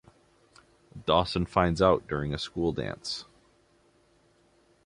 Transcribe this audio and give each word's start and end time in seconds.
Dawson 1.05 1.45
finds 1.45 1.79
out 1.79 2.07
during 2.07 2.33
a 2.33 2.39
school 2.39 2.71
dance. 2.73 3.25